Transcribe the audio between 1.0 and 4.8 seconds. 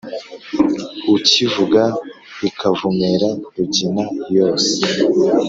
Ukivuga ikavumera Rugina yose